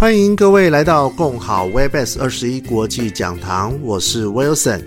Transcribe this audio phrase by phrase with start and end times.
[0.00, 4.80] 欢迎各位来到共好 Webex 二十一国际讲堂，我是 Wilson。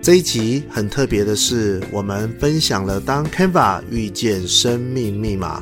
[0.00, 5.60] 这一集很特别的是，我们分享了当 Canva 遇见生命密码。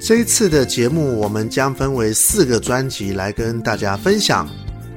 [0.00, 4.48] 这一次的节目，我们将分为四个专辑来跟大家分享。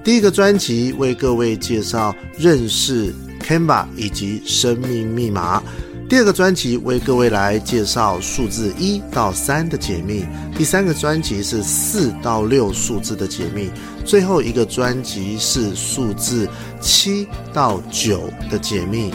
[0.06, 5.62] 第一个专辑为各位介绍认识 Canva 以及生命密码。
[6.10, 10.26] 第二个专辑为各位来介绍数字一到三的解密，
[10.58, 13.70] 第三个专辑是四到六数字的解密，
[14.06, 16.48] 最后一个专辑是数字
[16.80, 19.14] 七到九的解密。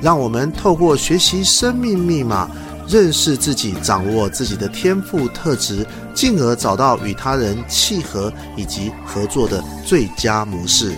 [0.00, 2.50] 让我们透过学习生命密码，
[2.88, 10.92] 认识自己，掌握自己的天赋特质，进而找到与他人契合以及合作的最佳模式。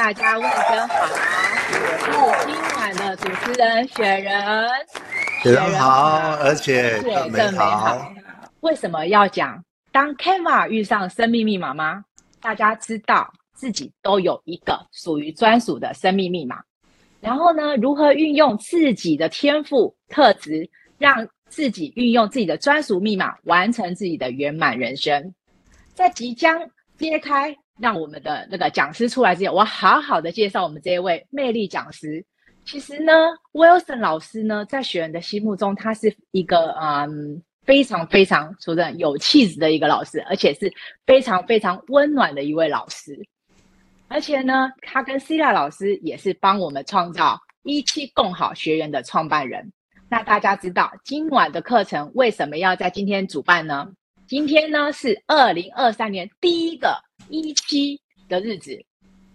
[0.00, 0.96] 大家问声好，
[2.26, 4.66] 我是今晚的主持人雪人。
[5.42, 8.10] 雪人好，而且更美好。
[8.60, 12.02] 为什么要讲当 Canva 遇上生命密码吗？
[12.40, 16.62] 大家知道自己都有一个属于专属的生命密码，
[17.20, 25.34] 然后呢，如何运用自己的天赋特质，让自己运用自己的专属密码，完成自己的圆满人生？
[25.92, 26.58] 在即将
[26.96, 27.54] 揭开。
[27.80, 32.24] 让我们的那个讲师出来之前，我好好的介绍我们这一位魅力讲师。
[32.66, 33.12] 其实呢
[33.52, 40.70] ，Wilson 老师呢，在学员的心目中，他是一个嗯非常非常说真的有气质的一个老师，而且是
[41.06, 43.18] 非常非常温暖的一位老师。
[44.08, 49.72] 而且呢，他跟 Cila 老师也是帮我们创造一期共好学员的创办人。
[50.10, 53.90] 那大家知道今晚的课程为什么要在今天主办呢？
[54.28, 57.09] 今天呢是二零二三年第一个。
[57.30, 58.78] 一期的日子，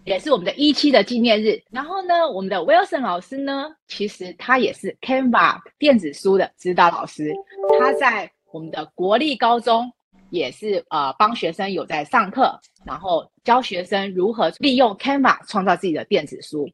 [0.03, 1.61] 也是我们的一期的纪念日。
[1.71, 7.33] 然后呢，我们的 Wilson 老师呢，其实他也是 Canva 电子书的指导老师。
[7.79, 9.91] 他在我们的国立高中
[10.29, 16.69] 也是呃帮学生有在上课，然后教学生如何利用 Canva 创造自己的电子书，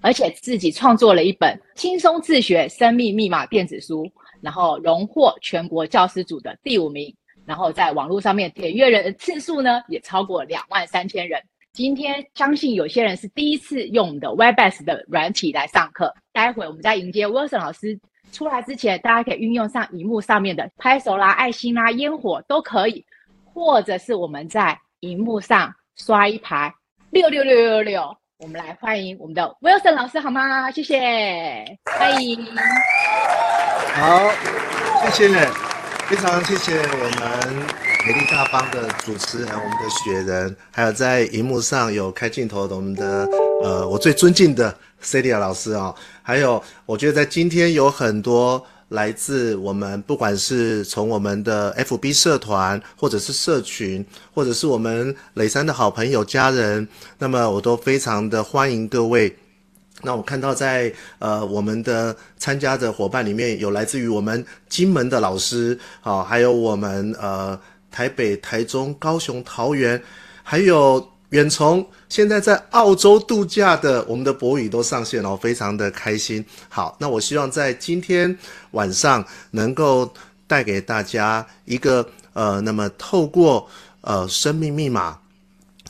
[0.00, 7.14] 而且自己创作了一本轻松自学生命密码电子书，然后荣获全国教师组的第五名。
[7.48, 11.42] 然后在网络上面点阅人的次数呢，也超过两万三千人。
[11.72, 16.14] 今天相信有些人是第一次用的 Webex 的软体来上课。
[16.30, 17.98] 待会我们在迎接 Wilson 老师
[18.32, 23.02] 出来之前，大家可以运用上荧幕上面的拍手啦、爱心啦、烟火都可以，
[23.54, 26.70] 或者是我们在荧幕上刷一排
[27.08, 28.16] 六六六六六。
[28.40, 30.70] 我们来欢迎我们的 Wilson 老师好吗？
[30.70, 30.98] 谢谢，
[31.98, 32.44] 欢迎。
[33.94, 34.30] 好，
[35.10, 35.77] 谢谢。
[36.08, 37.66] 非常谢谢我们
[38.06, 43.28] 美丽大方的主持人，我们的雪人，还有在荧幕上有开镜头的我们的
[43.62, 44.74] 呃，我最尊敬的
[45.04, 54.02] Celia 老师啊、哦，还有我觉得在今天有很多来自我们不管是从我们的 FB 社团，或者是社群，
[54.32, 56.88] 或者是我们磊山的好朋友家人，
[57.18, 59.36] 那么我都非常的欢迎各位。
[60.02, 67.58] 那我看到在呃我们的参加的伙伴里面有来自于我们金门的老师，好、哦，还有我们呃
[67.90, 70.00] 台北、台中、高雄、桃园，
[70.44, 76.44] 还有远从现在在澳洲度假的我们的博宇都上线了，非常的开心。
[76.68, 78.38] 好，那我希望在今天
[78.70, 80.08] 晚上能够
[80.46, 83.68] 带给大家一个呃，那么透过
[84.02, 85.18] 呃生命密码。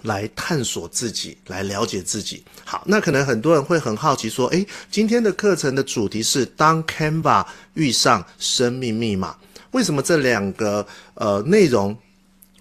[0.03, 2.45] 来探索自己，来了解自己。
[2.65, 7.45] 好，那可能很多人会很好奇说，诶，今天的课程的主题是当 Canva
[7.75, 9.37] 遇上生命密码，
[9.73, 11.97] 为什么这两个呃内容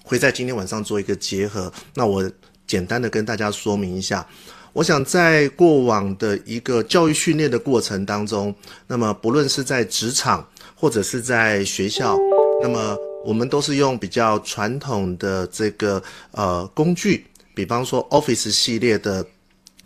[0.03, 1.71] 会在今天晚上做一个结合？
[1.93, 2.29] 那我
[2.65, 4.25] 简单的跟大家说明一下。
[4.73, 8.53] 我想在过往的一个教育训练的过程当中，
[8.85, 12.15] 那么不论是在职场或者是在学校，
[12.61, 12.95] 那么
[13.27, 16.01] 我们都是用比较传统的这个
[16.31, 19.25] 呃工具，比方说 Office 系列的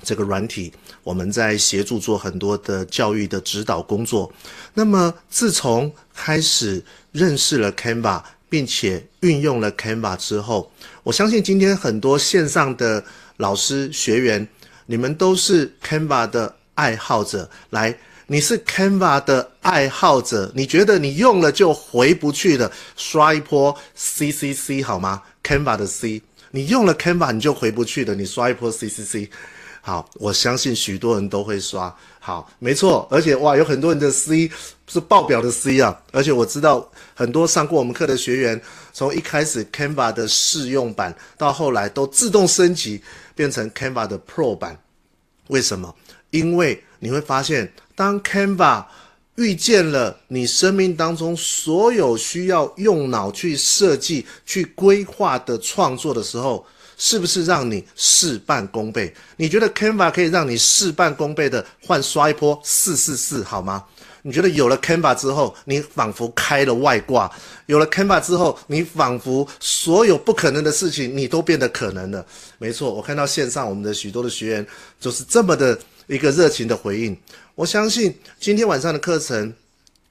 [0.03, 0.71] 这个软体，
[1.03, 4.31] 我们在协助做很多的教育的指导工作。
[4.75, 10.71] 那么自从开始认识了 Canva，并且运用了 Canva 之后，
[11.01, 13.03] 我相信今天很多线上的
[13.37, 14.47] 老师学员，
[14.85, 17.97] 你们都是 Canva 的爱好者，来。
[18.31, 29.30] 你是 Canva 的爱好者，你觉得你用了就回不去了，刷一波 C C C 好吗？Canva 的 C，你用了 Canva 你就回不去了，你刷一波 C C C。
[29.81, 31.94] 好，我相信许多人都会刷。
[32.22, 34.50] 好，没错，而且哇，有很多人的 C
[34.88, 36.01] 是爆表的 C 啊！
[36.13, 38.62] 而且我知道很多上过我们课的学员，
[38.94, 43.01] 从一开始 Canva 的试用版，到后来都自动升级
[43.36, 44.80] 变成 Canva 的 Pro 版。
[45.48, 45.94] 为什么？
[46.30, 47.69] 因为你会发现，
[48.01, 48.83] 当 Canva
[49.36, 56.65] 遇见了你生命当中所有需要用脑去设计、去规划的创作的时候，
[56.98, 59.13] 是不是让你事半功倍？
[59.38, 63.83] 你觉得 Canva 可以让你事半功倍的换刷一波四四四好吗？
[64.24, 67.30] 你觉得有了 Canva 之后，你仿佛开了外挂；
[67.68, 72.25] 有了 Canva 之后，你仿佛所有不可能的事情你都变得可能了。
[72.57, 74.65] 没错，我看到线上我们的许多的学员
[75.00, 75.77] 就是这么的
[76.07, 77.15] 一个热情的回应。
[77.61, 79.53] 我相信今天晚上的课程，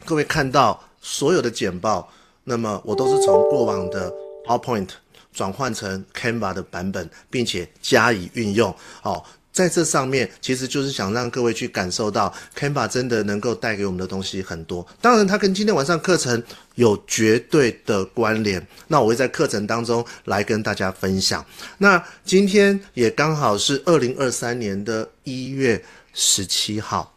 [0.05, 2.09] 各位看到所有的简报，
[2.45, 4.09] 那么我都是从过往的
[4.47, 4.89] PowerPoint。
[5.33, 8.73] 转换成 Canva 的版本，并且加以运用。
[9.03, 14.87] 哦，在这上面其实就是想让各位去感受到 Canva 真的能够带给我们的东西很多。
[15.01, 16.41] 当然，它跟今天晚上课程
[16.77, 18.65] 有绝对的关联。
[18.87, 21.45] 那我会在课程当中来跟大家分享。
[21.79, 27.13] 那今天也刚好是二零二三年的一月十七号。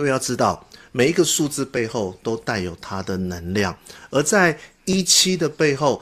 [0.00, 3.76] 各位要知道，每一个数字背后都带有它的能量，
[4.08, 6.00] 而在一七的背后，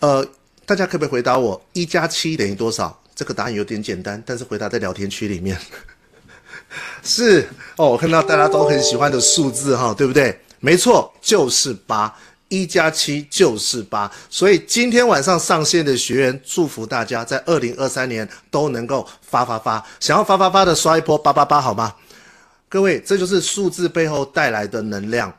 [0.00, 0.26] 呃。
[0.64, 1.62] 大家可不可以回答我？
[1.74, 2.98] 一加七等于多少？
[3.14, 5.56] 这个答案有点简单，但是回答在聊天区里面。
[7.04, 7.46] 是
[7.76, 10.40] 哦，我看到大家都很喜欢的数字哈，对不对？
[10.60, 12.12] 没错，就是八。
[12.48, 14.10] 一加七就是八。
[14.30, 19.84] 所以今天晚上上线的学员，祝福大家在二零二三年都能够发发发。
[20.00, 21.94] 想要发发发的刷一波八八八好吗？
[22.68, 25.32] 各位，这就是数字背后带来的能量。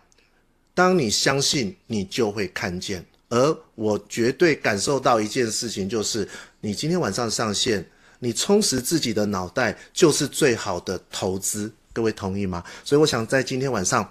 [0.73, 3.05] 当你相信，你就会看见。
[3.29, 6.27] 而我绝对感受到一件事情，就是
[6.61, 7.85] 你今天晚上上线，
[8.19, 11.69] 你充实自己的脑袋就是最好的投资。
[11.91, 12.63] 各位同意吗？
[12.85, 14.09] 所以我想在今天晚上，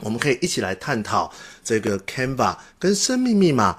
[0.00, 1.32] 我们可以一起来探讨
[1.64, 3.78] 这个 Canva 跟生命密码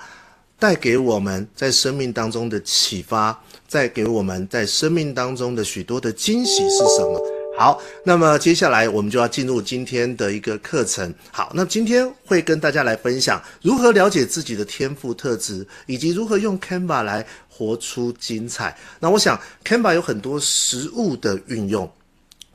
[0.57, 7.30] 带给我们在生命当中的启发，带给我们在生命当中的许多的惊喜是什么？
[7.57, 11.13] 好，那么接下来我们就要进入今天的一个课程。
[11.31, 18.75] 好，那今天会跟大家来分享如何了解自己的天赋特质，以及如何用 Canva 来活出精彩。
[18.99, 21.91] 那我想 Canva 有很多实物的运用，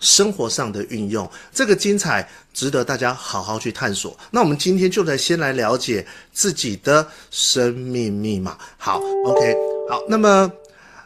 [0.01, 4.17] 生活上的运用，这个精彩值得大家好好去探索。
[4.33, 8.59] 那我们今天就来先来了解自己的生命密码。
[8.77, 9.55] 好，OK，
[9.89, 10.51] 好，那么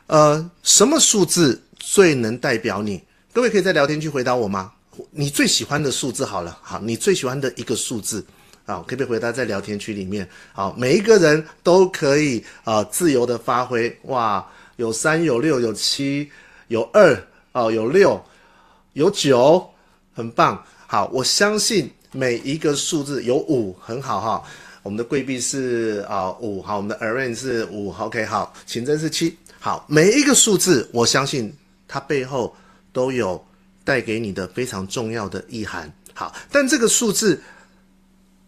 [0.06, 3.02] 呃，什么数字最能代表你？
[3.32, 4.72] 各位可以在聊天区回答我吗？
[5.12, 8.26] 你最喜欢的数字好了，好，你最喜欢的一个数字，
[8.66, 10.28] 好，可不可以回答在聊天区里面？
[10.52, 13.96] 好，每一个人都可以啊、自由的发挥。
[14.06, 14.44] 哇，
[14.76, 16.28] 有三，有六，有七，
[16.66, 17.16] 有二，
[17.52, 18.20] 哦，有六，
[18.94, 19.64] 有九，
[20.12, 20.60] 很棒。
[20.88, 24.42] 好，我相信每一个数字有五，很好哈。
[24.82, 31.56] 我们的贵宾是啊五，好，我们的 Aaron 是五，OK，好，晴真是七，好，每一个数字，我相信
[31.86, 32.52] 它背后。
[32.92, 33.44] 都有
[33.84, 35.92] 带给你的非常重要的意涵。
[36.14, 37.40] 好，但这个数字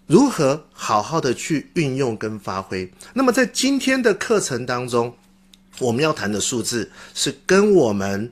[0.07, 2.91] 如何好好的去运用跟发挥？
[3.15, 5.15] 那么在今天的课程当中，
[5.79, 8.31] 我们要谈的数字是跟我们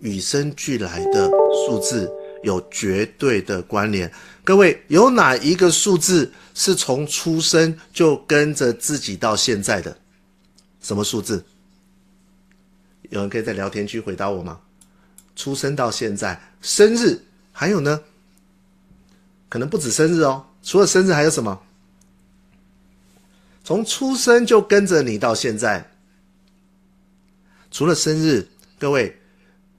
[0.00, 1.28] 与生俱来的
[1.66, 2.10] 数字
[2.42, 4.10] 有绝对的关联。
[4.42, 9.96] 各位，有哪一个数字是从出生就跟着自己到现在的？
[10.80, 11.44] 什么数字？
[13.10, 14.58] 有人可以在聊天区回答我吗？
[15.36, 17.20] 出生到现在，生日
[17.52, 18.00] 还有呢？
[19.48, 20.44] 可能不止生日哦。
[20.62, 21.60] 除了生日还有什么？
[23.64, 25.90] 从出生就跟着你到现在，
[27.70, 28.46] 除了生日，
[28.78, 29.16] 各位，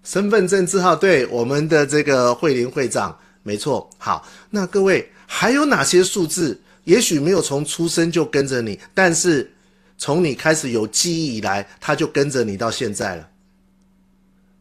[0.03, 3.89] 身份证字号，对，我们的这个慧林会长，没错。
[3.97, 6.59] 好，那各位还有哪些数字？
[6.85, 9.51] 也许没有从出生就跟着你，但是
[9.97, 13.29] 从你开始有记忆以来，他就跟着你到现在了。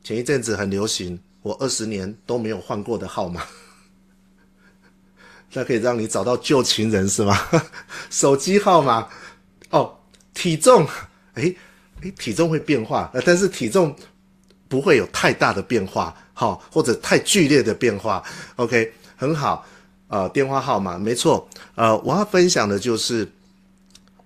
[0.02, 3.42] 前一阵子很流行，我二十年都没有换过的号码，
[5.52, 7.36] 那可以让你找到旧情人是吗？
[8.10, 9.08] 手机号码
[9.70, 9.94] 哦，
[10.32, 10.86] 体重，
[11.34, 11.54] 诶
[12.02, 13.94] 诶，体重会变化，但是体重
[14.68, 18.22] 不会有太大的变化，好、或者太剧烈的变化。
[18.56, 19.66] OK，很好，
[20.08, 23.30] 呃，电话号码没错，呃，我要分享的就是，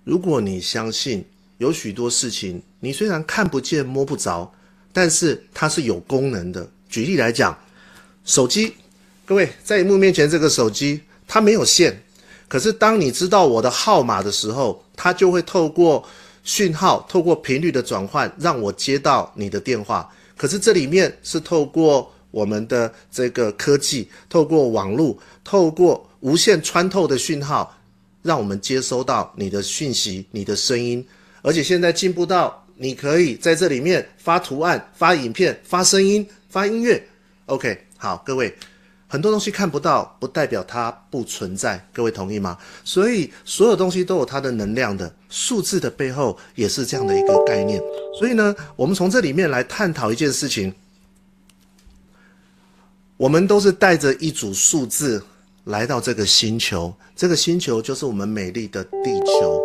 [0.05, 1.27] 如果你相信
[1.57, 4.53] 有许多事情，你虽然看不见摸不着。
[4.95, 6.65] 但是它是有功能的。
[6.87, 7.57] 举例来讲，
[8.23, 8.73] 手机，
[9.25, 12.01] 各位在荧幕面前这个手机，它没有线，
[12.47, 16.07] 可是当你知道我的号码的时候，它就会透过
[16.45, 20.09] 讯号、透过频率的转换，让我接到你的电话。
[20.37, 27.75] 可是这里面是透过我们的这个科技，透过网络，透过无线穿透的讯号，
[28.21, 31.05] 让我们接收到你的讯息、你的声音，
[31.41, 37.01] 而且现在进步到你可以在这里面发图案、发影片、发声音、发音乐。
[37.45, 38.53] OK，好，各位。
[39.07, 42.57] 很多东西看不到，不代表它不存在，各位同意吗？
[42.83, 47.79] 所以所有东西都有它的能量的，数字的背后也是这样的一个概念。
[48.19, 50.73] 所以呢，我们从这里面来探讨一件事情，
[53.15, 55.23] 我们都是带着一组数字
[55.65, 59.61] 来到这个星球，这个星球就是我们美丽的地球。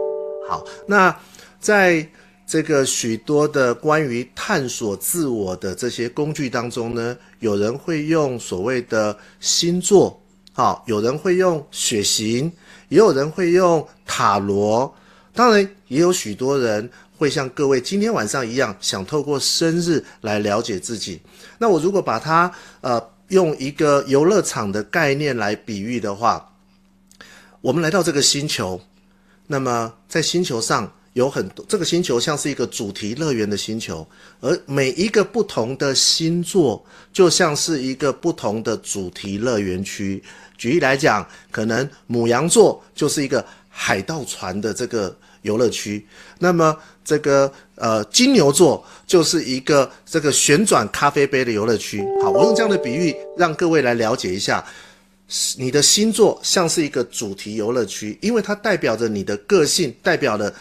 [0.49, 1.19] 好，那
[1.59, 2.07] 在。
[2.51, 10.21] 这个许多的关于探索自我的这些工具当中呢，有人会用所谓的星座，
[10.53, 12.51] 好，有人会用血型，
[12.89, 14.93] 也有人会用塔罗，
[15.33, 21.21] 当然也有许多人会像各位今天晚上一样，想透过生日来了解自己。
[21.59, 26.53] 那我如果把它呃用一个游乐场的概念来比喻的话，
[27.61, 28.81] 我们来到这个星球，
[29.47, 30.93] 那么在星球上。
[31.15, 34.07] 有很多，这个星球像是一个主题乐园的星球，
[34.39, 40.23] 而每一个不同的星座就像是一个不同的主题乐园区。
[40.57, 46.07] 举例来讲，可能母羊座就是一个海盗船的这个游乐区，
[46.39, 52.01] 那么这个呃金牛座就是一个这个旋转咖啡杯的游乐区。
[52.23, 54.65] 好，我用这样的比喻让各位来了解一下，
[55.59, 60.55] 你的星座像是一个主题游乐区，因为它代表着你的个性，代表了。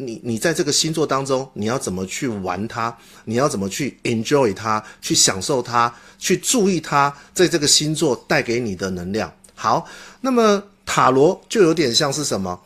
[0.00, 2.96] 你你在这个星座当中，你要怎么去玩它？
[3.26, 4.82] 你要怎么去 enjoy 它？
[5.02, 5.92] 去享受它？
[6.18, 9.30] 去注意它在这个星座带给你的能量。
[9.54, 9.86] 好，
[10.22, 12.58] 那么塔罗就有点像是什么？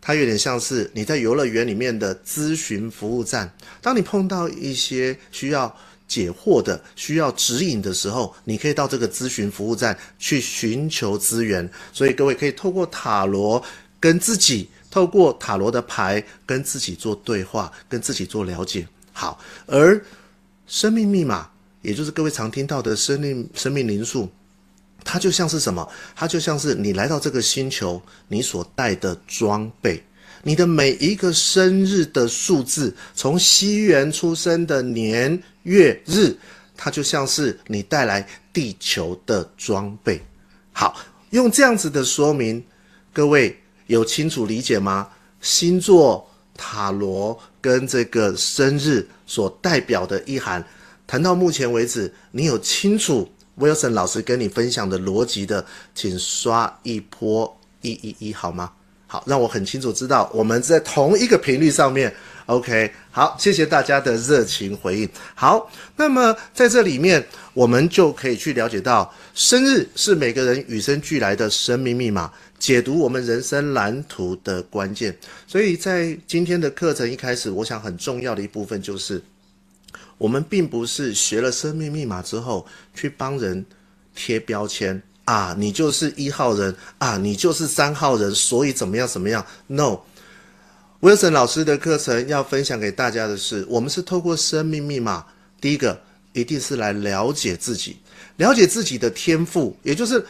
[0.00, 3.50] 它有点像是你在游乐园里面的咨询服务站。
[3.80, 5.72] 当你碰到一些需要
[6.08, 11.70] 解惑的、需要指引的时候，你可以到这个咨询服务站去寻求资源。
[11.92, 13.62] 所以各位可以透过塔罗
[14.00, 14.68] 跟自己。
[14.90, 18.86] 透过塔罗的牌跟自己做对话，跟自己做了解。
[19.12, 20.04] 好，而
[20.66, 21.48] 生命密码，
[21.82, 24.28] 也就是各位常听到的生命生命灵数，
[25.04, 25.88] 它就像是什么？
[26.16, 30.02] 它就像是你来到这个星球，你所带的装备，
[30.42, 36.36] 你的每一个生日的数字，从西元出生的年月日，
[36.76, 40.20] 它就像是你带来地球的装备。
[40.72, 40.96] 好，
[41.30, 42.64] 用这样子的说明，
[43.12, 43.56] 各位。
[43.90, 45.08] 有清楚理解吗？
[45.40, 50.64] 星座、塔罗跟这个生日所代表的意涵，
[51.08, 53.28] 谈到目前为止，你有清楚
[53.58, 58.70] Wilson 老师跟你分享的逻辑的，请刷一波一一一好吗？
[59.10, 62.14] 好，让我很清楚知道我们在同一个频率上面。
[62.46, 65.08] OK，好，谢谢大家的热情回应。
[65.34, 72.32] 好，那么在这里面，我们就可以去了解到，生日是每个人与生俱来的生命密码。
[72.56, 75.16] 解读我们人生蓝图的关键，
[75.48, 79.20] 所以在今天的课程一开始，我想很重要的一部分就是，
[80.18, 82.64] 我们并不是学了生命密码之后
[82.94, 83.64] 去帮人
[84.14, 95.24] 贴标签啊，你就是一号人啊，你就是三号人，所以怎么样怎么样？No，Wilson 老师的课程要分享给大家的是，我们是透过生命密码，
[95.60, 96.00] 第一个
[96.32, 97.98] 一定是来了解自己，
[98.38, 100.26] 了解自己的天赋，也就是。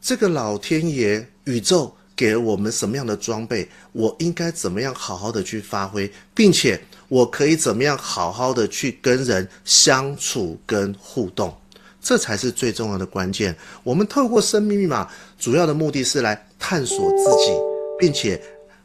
[0.00, 3.68] 这个老天爷、宇宙给了我们什么样的装备？
[3.90, 11.52] 我应该怎么样好好的去发挥，并且我可以怎么样好好的去跟人相处跟互动？
[12.00, 13.56] 这才是最重要的关键。
[13.82, 17.52] 我们透过生命密码，主要的目的是来探索自己，
[17.98, 18.40] 并且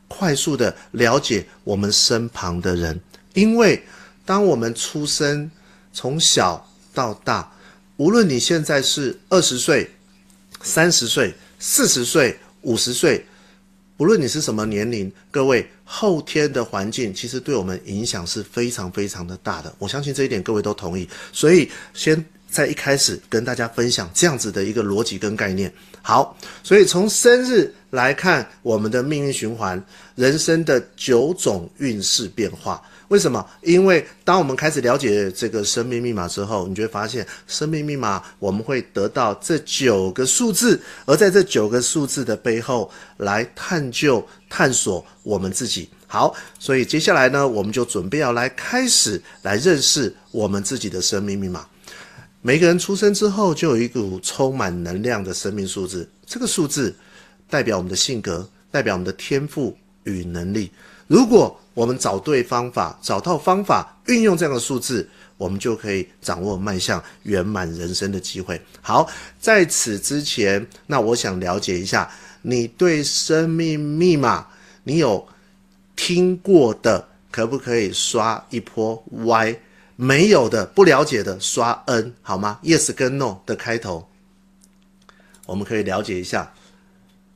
[0.08, 3.00] 快速的了解我们身旁的人。
[3.34, 3.84] 因为
[4.26, 5.50] 当我们出生，
[5.92, 7.52] 从小到大，
[7.98, 9.90] 无论你现在是二十岁。
[10.66, 13.26] 三十岁、四十岁、五十岁，
[13.98, 19.76] 不论你是什么年龄，各位后天的环境其实对我们影响是非常非常的大的。
[19.78, 21.06] 我相信这一点各位都同意。
[21.34, 25.74] 所以先在一开始跟大家分享这样子的一个逻辑跟概念。
[26.04, 29.84] 好，所以从生日来看，我们的命运循环，
[30.16, 32.80] 人生的九种运势变化。
[33.08, 33.46] 为什么？
[33.62, 45.90] 因为当我们开始了解这个生命密码之后，你就会发现，生命密码我们会得到这九个数字，而在这九个数字的背后，来探究、探索我们自己。
[46.08, 51.66] 好，所以接下来呢，我们就准备要来开始来认识我们自己的生命密码。
[52.46, 56.94] 每个人出生之后，就有一股充满能量的生命数字，这个数字
[57.50, 59.74] 代表我们的性格，代表我们的天赋
[60.04, 60.70] 与能力。
[61.08, 68.60] 如果我们找对方法，找到方法，运用这样的数字，我们就可以掌握迈向圆满人生的机会。
[68.82, 69.10] 好，
[69.40, 74.46] 在此之前，那我想了解一下，你对生命密码，
[74.84, 75.26] 你有
[75.96, 79.58] 听过的，可不可以刷一波 Y？
[79.96, 84.08] 没有的，不了解的刷 N 好吗？Yes 跟 No 的开头，
[85.46, 86.52] 我们可以了解一下。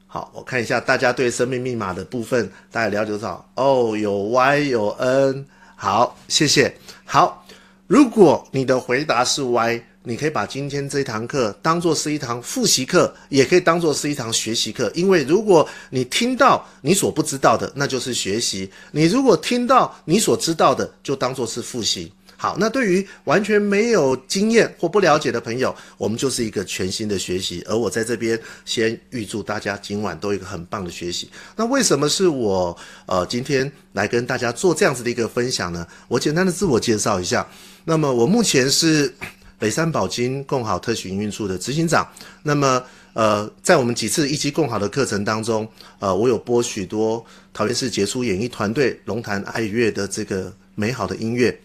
[0.07, 3.47] 好，我看一下大家对生命密码的部分，大家了解多少？
[3.55, 5.45] 哦，有 Y 有 N。
[5.75, 6.75] 好，谢谢。
[7.05, 7.45] 好，
[7.85, 14.91] 如果你的回答是 Y，你可以把今天这堂课当做是一堂复习课，也可以当做是一堂学习课。
[14.95, 22.11] 因为如果你听到你所不知道的，那就是学习；你如果听到你所知道的，就当做是复习。
[22.39, 27.65] 好，那对于完全没有经验或不了解的朋友，我们就是一个全新的学习。
[27.67, 31.29] 而我在这边先预祝大家今晚都有一个很棒的学习。
[31.55, 32.77] 那为什么是我
[33.07, 35.85] 呃今天来跟大家做这样子的一个分享呢？
[36.07, 37.45] 我简单的自我介绍一下。
[37.85, 39.11] 那么我目前是
[39.57, 42.07] 北三宝金共好特许营运处的执行长。
[42.43, 45.67] 那么呃，在我们几次一期共好的课程当中，
[45.97, 51.59] 呃，我有播许多桃园市杰出演艺团队龙潭爱乐的这个美好的音乐。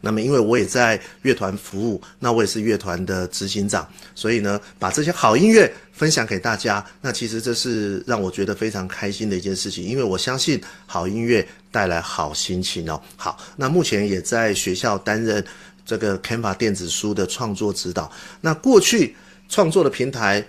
[0.00, 13.00] 那么，因为我也在乐团服务，那我也是乐团的执行长，所以呢，把这些好音乐分享给大家，那其实这是让我觉得非常开心的一件事情，因为我相信好音乐带来好心情哦。
[13.16, 15.44] 好，那目前也在学校担任
[15.84, 18.10] 这个 Canva 电子书的创作指导。
[18.40, 19.14] 那过去
[19.48, 20.44] 创作的平台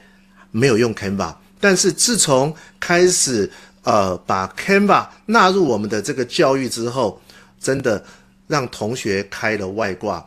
[0.51, 3.49] 没有用 Canva，但是自从开始
[3.83, 7.21] 呃把 Canva 纳入我们的这个教育之后，
[7.59, 8.03] 真的。
[8.47, 10.23] 让同学开了外挂，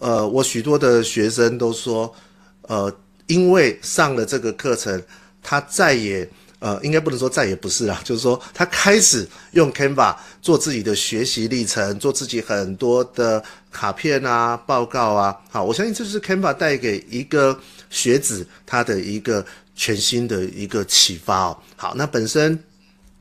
[0.00, 2.14] 呃，我许多的学生都说，
[2.62, 2.94] 呃，
[3.26, 5.02] 因为上了这个课程，
[5.42, 15.34] 他再也，呃，应该不能说再也不是啦， 就是说他开始用 Canva 做自己的学习历程，做自己很多的卡片啊、报告啊。
[15.50, 21.58] 好，我相信这是 Canva 带给一个学子他的一个全新的一个启发哦。
[21.76, 22.62] 好，那本身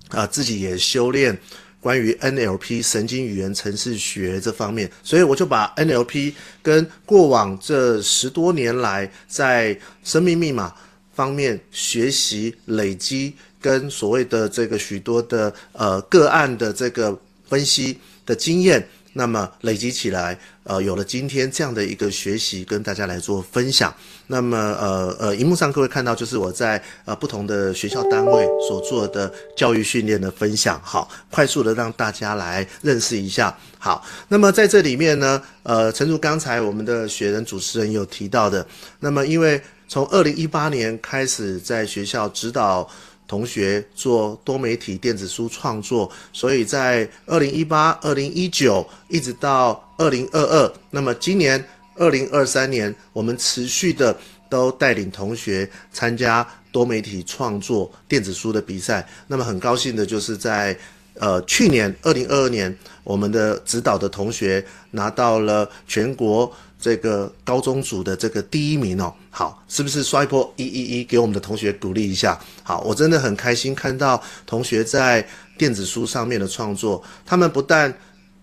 [0.10, 1.40] 啊、自己也修炼。
[1.82, 10.74] 关于 NLP 神经语言程式学这方面，所以我就把 NLP 跟过往这十多年来在生命密码
[11.14, 18.88] 方面学习累积，跟所谓的这个许多的呃个案的这个分析的经验。
[19.14, 23.94] 那么累积起来，呃，有了今天这样的一个学习，跟大家来做分享。
[24.28, 30.80] 那么，呃呃，荧幕上各位看到，就是我在呃不同的学校单位所做的教育训练的分享。
[30.84, 33.56] 好，快速的让大家来认识一下。
[33.78, 38.66] 好，那么在这里面呢，呃，诚如刚才我们的学人主持人有提到的，
[39.00, 42.90] 那么因为从二零一八年开始在学校指导。
[43.32, 51.66] 同学做多媒体电子书创作，所以在二零一八、二零一九一直到二零二二，那么今年
[51.96, 54.14] 二零二三年，我们持续的
[54.50, 59.08] 都带领同学参加多媒体创作电子书的比赛。
[59.28, 60.78] 那么很高兴的就是在
[61.14, 66.54] 呃去年二零二二年，我们的指导的同学拿到了全国。
[66.82, 72.38] 这个高中组的这个第一名哦，好，是不是刷一波一一一给我们的同学鼓励一下？
[72.64, 75.26] 好，我真的很开心看到同学在
[75.60, 77.96] 电子书上面的创作，他们不但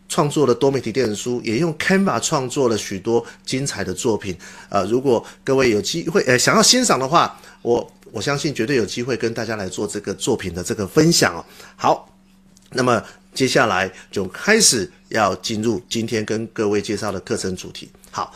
[0.09, 4.38] 创作了多媒体电子书，也用 Canva 创作了许多精彩的作品。
[4.68, 11.44] 呃，如果各位有机会，呃，想要欣赏的话，我我相信绝对有机会跟大家来做这个作品的这个分享哦。
[11.74, 12.09] 好，
[12.70, 13.03] 那么
[13.35, 17.90] 接下来就开始要进入今天跟各位介绍的课程主题。
[18.11, 18.35] 好，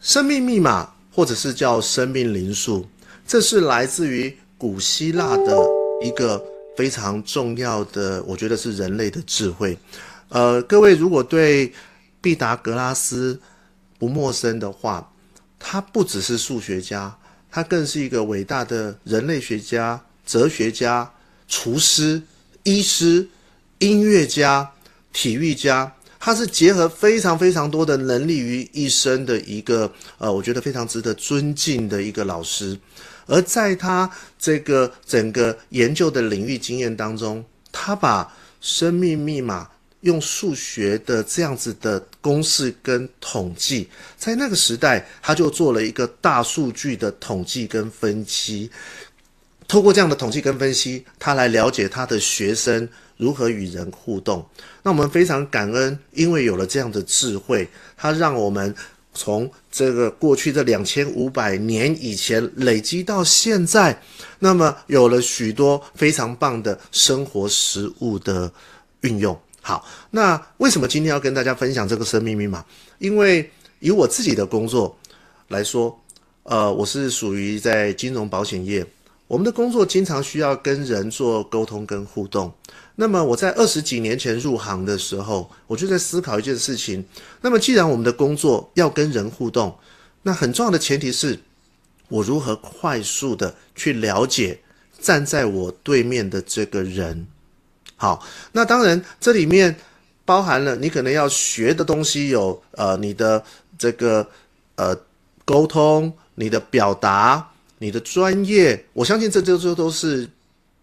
[0.00, 2.86] 生命密码或者是叫生命灵数，
[3.26, 5.56] 这是来自于古希腊的
[6.02, 6.42] 一个
[6.76, 9.76] 非常重要的，我觉得是人类的智慧。
[10.28, 11.72] 呃，各位如果对
[12.20, 13.40] 毕达哥拉斯
[13.98, 15.10] 不陌生的话，
[15.58, 17.16] 他不只是数学家，
[17.50, 21.10] 他更是一个伟大的人类学家、哲学家、
[21.48, 22.22] 厨师、
[22.62, 23.26] 医师、
[23.78, 24.70] 音乐家、
[25.12, 25.92] 体育家。
[26.20, 32.78] 他是结合非常非常多的能力于一身的一个，呃，我觉得非常值得尊敬的一个老师。
[33.26, 39.68] 而在他这个整个研究的领域经验当中，他把生命密码
[40.00, 48.70] 用数学的这样子的公式跟统计，在那个时代他就做了一个大数据的统计跟分析。
[49.68, 52.88] 透过这样的统计跟分析，他来了解他的学生。
[53.18, 54.48] 如何与人互动？
[54.80, 58.72] 那我们非常感恩，因为有了这样的智慧，它让我们
[59.12, 64.00] 从这个过去这两千五百年以前累积到现在，
[64.38, 68.48] 那么有了许多非常棒的生活实物的
[69.00, 69.36] 运用。
[69.60, 72.64] 好，那为什么今天要跟大家分享这个生命密码？
[73.00, 73.50] 因为
[73.80, 74.96] 以我自己的工作
[75.48, 76.00] 来说，
[76.44, 78.86] 呃，我是属于在金融保险业，
[79.28, 82.52] 我们的工作经常需要跟人做沟通跟互动。
[82.96, 87.04] 那么我在二十几年前入行的时候，我就在思考一件事情。
[87.42, 89.78] 那么既然我们的工作要跟人互动，
[90.22, 91.38] 那很重要的前提是，
[92.08, 94.58] 我如何快速的去了解
[94.98, 97.26] 站在我对面的这个人。
[97.96, 99.76] 好，那当然这里面
[100.24, 103.44] 包含了你可能要学的东西有，呃，你的
[103.78, 104.26] 这个
[104.76, 104.96] 呃
[105.44, 110.28] 沟通、你的表达、你的专业，我相信这这这都是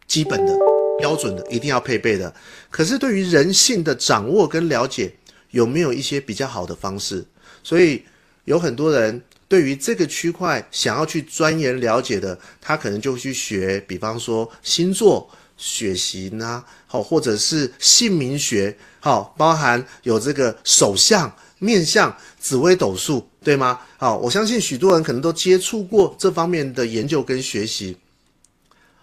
[0.07, 0.53] 基本的。
[0.97, 2.33] 标准的，一定要配备的。
[2.69, 5.13] 可是对于人性的掌握跟了解，
[5.51, 7.21] 有没有一些比较好的方式？
[7.61, 8.01] 所以
[8.45, 23.79] 有很多人对于这个区块想要去钻研了解的，他可能就去学，比方说星座、血型啊，好，或者是姓名学，好，包含有这个手相、面相、紫微斗数，对吗？
[23.97, 27.97] 好，我相信许多人可能都接触过这方面的研究跟学习。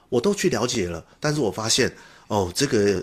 [0.08, 1.90] 我都去了解了，但是我发现，
[2.28, 3.02] 哦，这个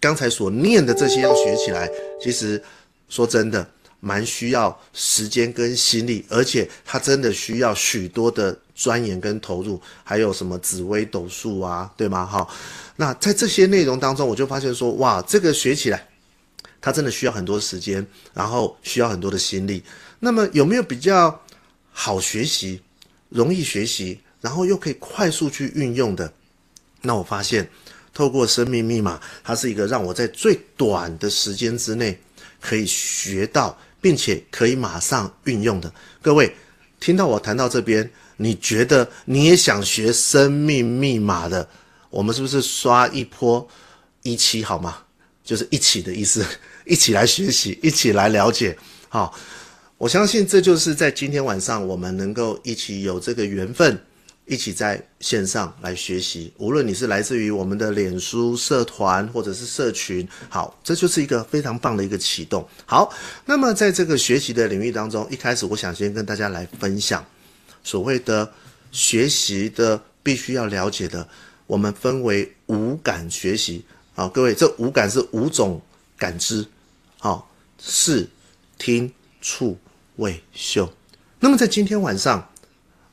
[0.00, 1.86] 刚才所念的这些要学起来，
[2.18, 2.62] 其实
[3.10, 3.68] 说真的，
[4.00, 12.24] 蛮需要时间跟心力，而且它真的需要许多的钻研跟投入，还有什么紫微斗数啊，对吗？
[12.24, 12.48] 好，
[12.96, 16.07] 那在这些内容当中，我就发现说，哇，这个学起来，
[16.80, 19.82] 它真的需要很多时间，然后需要很多的心力。
[20.20, 21.40] 那么有没有比较
[21.90, 22.80] 好学习、
[23.28, 26.32] 容易学习，然后又可以快速去运用的？
[27.02, 27.68] 那我发现，
[28.12, 32.18] 透过生命密码，它是一个让我在最短的时间之内
[32.60, 35.92] 可以学到，并且可以马上运用的。
[36.20, 36.52] 各位
[36.98, 41.68] 听到我谈到这边，你觉得你也想学生命密码的？
[42.10, 43.68] 我们是不是刷一波
[44.22, 45.02] 一期好吗？
[45.48, 46.44] 就是一起的意思，
[46.84, 48.76] 一起来学习，一起来了解。
[49.08, 49.34] 好，
[49.96, 53.98] 我相信这就是在今天晚上我们能够一起有这个缘分。
[54.50, 62.66] 一起在线上来学习，无论你是来自于我们的脸书社团或者是社群，好，这就是一个非常棒的一个启动。
[62.86, 63.12] 好，
[63.44, 67.22] 那么在这个学习的领域当中，一开始我想先跟大家来分享
[67.84, 68.50] 所谓的
[68.90, 71.28] 学习的必须要了解的，
[71.66, 73.84] 我们分为五感学习。
[74.18, 75.80] 好，各位，这五感是五种
[76.16, 76.66] 感知，
[77.20, 77.48] 好，
[77.80, 78.28] 视、
[78.76, 79.78] 听、触、
[80.16, 80.92] 味、嗅。
[81.38, 82.50] 那么在今天晚上。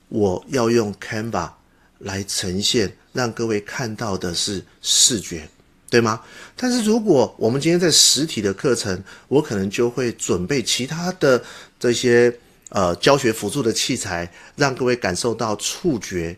[0.07, 1.51] 我要用 Canva
[1.99, 5.47] 来呈现，让各位看到的是视觉，
[5.91, 6.21] 对吗？
[6.55, 11.43] 但是如果我们今天在实体的课程，我可能就会准备其他的
[11.79, 12.35] 这些
[12.69, 16.35] 呃教学辅助的器材，让各位感受到触觉、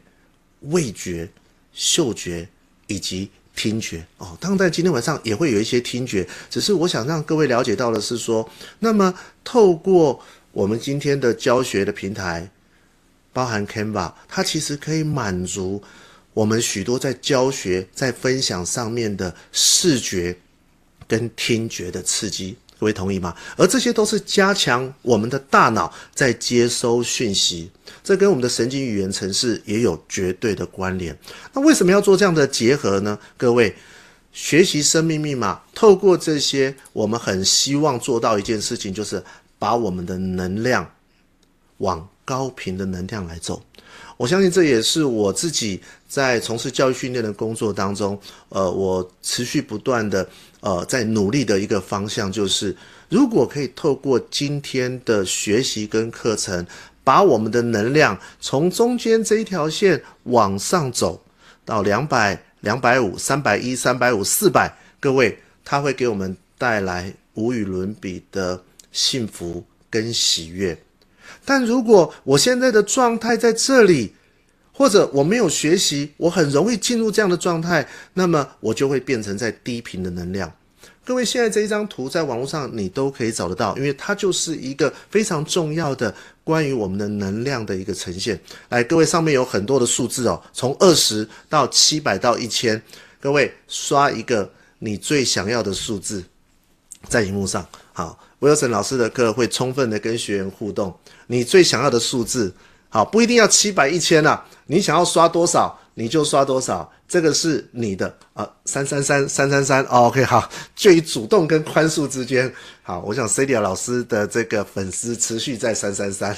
[0.62, 1.30] 味觉、
[1.74, 2.48] 嗅觉
[2.88, 4.38] 以及听觉哦。
[4.40, 12.50] 当然，在今天晚上也会有一些听觉，只是我想让各位了解到的是说，那么透过我们今天的教学的平台。
[13.34, 15.80] 包含 Canva，它其实可以满足
[16.34, 20.36] 我们许多在教学、在分享上面的视觉
[21.08, 23.36] 跟听觉的刺激，各位同意吗？
[23.56, 27.70] 而这些都是加强我们的大脑在接收讯息，
[28.04, 31.18] 这跟我们的神经语言程式也有绝对的关联。
[31.54, 33.18] 那为什么要做这样的结合呢？
[33.36, 33.76] 各位，
[34.32, 39.24] 学习生命密码，透过这些，我们很希望做到一件事情，就是
[39.58, 40.88] 把我们的能量
[41.78, 43.64] 往高频的能量来走，
[44.18, 50.28] 我相信这也是我自己在从事教育训练的工作当中，呃，我持续不断的
[50.60, 52.76] 呃在努力的一个方向，就是
[53.10, 56.66] 如果可以透过今天的学习跟课程，
[57.04, 61.24] 把我们的能量从中间这一条线往上走
[61.64, 70.78] 到两百、两百五、三百一、三百五、四百，各位，它会给我们带来无与伦比的幸福跟喜悦。
[71.46, 74.14] 但如果我现在的状态在这里，
[74.78, 80.54] 或者我没有学习，我很容易进入这样的状态，那么我就会变成在低频的能量。
[81.04, 86.14] 各位，现在这一张图在网络上你都可以找得到，因为它就是一个非常重要的
[86.44, 88.40] 关于我们的能量的一个呈现。
[88.70, 92.80] 来，各位，上面有很多的数字哦，从二十到七百到一千，
[93.20, 96.24] 各位刷一个你最想要的数字
[97.10, 97.68] 在荧幕上。
[97.94, 100.96] 好，Wilson 老师的课会充分的跟学员互动。
[101.26, 102.54] 你最想要的数字，
[102.98, 116.36] 好，不一定要七百一千啊，你想要刷多少你就刷多少，这个是你的啊，三三三三三三，OK，好，介于主动跟宽恕之间，好，我想 Celia 老师的这个粉丝持续在三三三，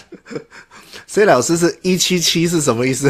[1.08, 3.10] C 老师是一七七是什么意思？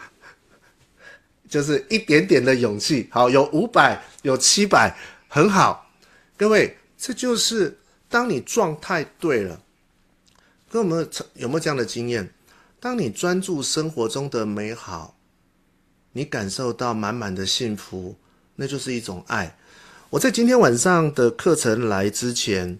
[1.48, 4.94] 就是一点点的勇气，好，有五百，有七百，
[5.26, 5.90] 很好，
[6.36, 7.78] 各位，这就是
[8.10, 9.58] 当你状态对了。
[10.70, 12.32] 跟我们有没有这样的经验？
[12.78, 15.16] 当你专注生活中的美好，
[16.12, 18.14] 你感受到满满的幸福，
[18.54, 19.56] 那就是一种爱。
[20.10, 22.78] 我在今天晚上的课程来之前，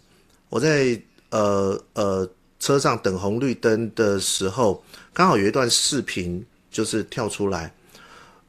[0.49, 1.01] 我在
[1.31, 7.75] 呃呃车上等红绿灯的时候，刚好有一段视频就是跳出来，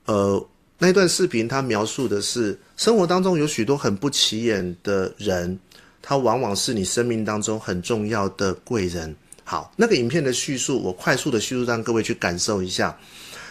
[0.06, 5.60] 呃，那段视频它描述的是生活当中有许多很不起眼的人，
[6.01, 9.15] 他往往是你生命当中很重要的贵人。
[9.43, 12.97] 好，那个影片的叙述，我快速的叙述，让各位去感受一下。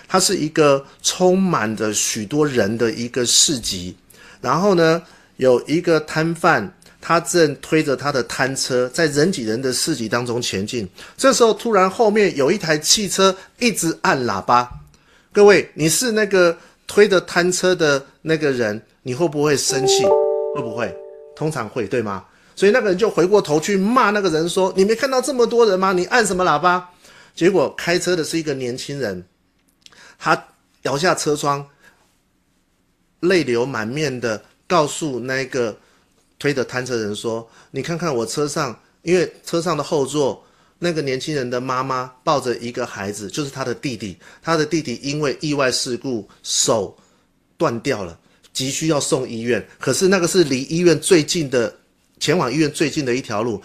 [0.08, 3.94] 它是一个充满着许多人的一个市集，
[4.40, 5.00] 然后呢，
[5.36, 6.68] 有一个摊贩，
[7.00, 10.88] 他正推着他的摊车，在人挤人的市集当中前进。
[11.16, 14.68] 这时候，突然后面有一台汽车一直按喇叭。
[15.32, 16.56] 各位，你是那个
[16.88, 20.02] 推着摊车的那个人，你会不会生气？
[20.56, 20.92] 会不会？
[21.36, 22.24] 通常会，对吗？
[22.60, 25.94] 所以那个人就回过头去骂那个人说：“你没看到这么多人吗？
[25.94, 26.90] 你按什么喇叭？”
[27.34, 29.24] 结果开车的是一个年轻人，
[30.18, 30.48] 他
[30.82, 31.66] 摇下车窗，
[33.20, 35.74] 泪流满面的告诉那个
[36.38, 40.44] 推的摊车人说：“你看看我车上，因为车上的后座
[40.80, 44.18] 那个年轻人的妈妈抱着一个孩子，就是他的弟弟。
[44.42, 46.94] 他的弟弟因为意外事故手
[47.56, 48.18] 断掉了，
[48.52, 49.66] 急需要送医院。
[49.78, 51.74] 可是那个是离医院最近的。”
[52.20, 53.60] 前往医院最近的一条路，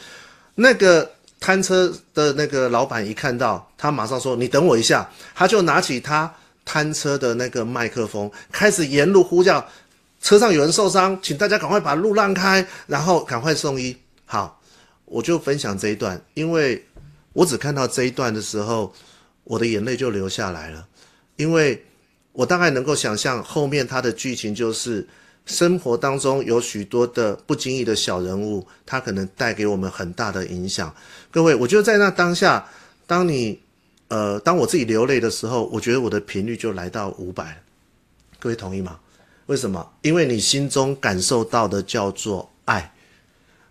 [0.56, 9.64] 那个摊车的那个老板一看到他，马上说：“你等我一下。”他就拿起他摊车的那个麦克风，开始沿路呼叫
[10.22, 14.60] ：“车上有人受伤，请大家赶快把路让开，然后赶快送医。”好，
[15.04, 16.84] 我就分享这一段，因为
[17.34, 18.92] 我只看到这一段的时候，
[19.44, 20.88] 我的眼泪就流下来了，
[21.36, 21.86] 因为
[22.32, 25.06] 我大概能够想象后面他的剧情就是。
[25.46, 30.94] 生活当中有许多的不经意的小人物，他可能带给我们很大的影响。
[31.32, 32.68] 各位，我觉得在那当下，
[33.06, 33.60] 当你，
[34.08, 37.62] 呃，当我自己流泪的时候，我觉得我的频率就来到五百。
[38.40, 39.00] 各位同意吗？
[39.46, 39.88] 为什么？
[40.02, 42.94] 因为你心中感受到的叫做爱。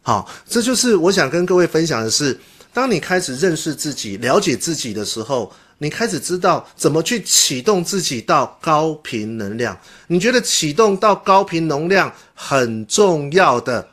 [0.03, 2.39] 好，这就是我想跟各位分享的是，
[2.73, 5.53] 当你开始认识自己、了解自己的时候。
[5.79, 9.79] 你开始知道怎么去启动自己到高频能量。
[10.07, 13.87] 你觉得启动到高频能量很重要的，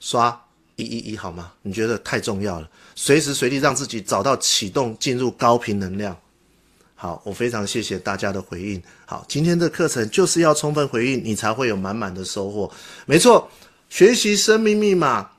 [0.00, 0.40] 刷
[0.76, 1.52] 一一一好吗？
[1.62, 6.16] 你觉得太重要了，随时随地让自己找到启动进入高频能量。
[6.94, 8.82] 好，我非常谢谢大家的回应。
[9.04, 12.70] 好，今天的课程就是要充分回应，你才会有满满的收获。
[13.06, 13.48] 没错，
[13.90, 15.30] 学习生命密码。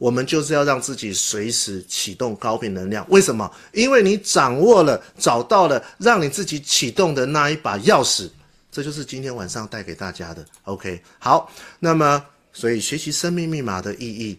[0.00, 3.06] 我们就是要让自己随时启动高频能量。
[3.10, 3.48] 为什么？
[3.74, 8.30] 因为你掌握了、找到了让你自己启动的那一把钥匙。
[8.72, 10.42] 这就是今天晚上带给大家的。
[10.62, 11.52] OK，好。
[11.80, 14.38] 那么，所以学习生命密码的意义，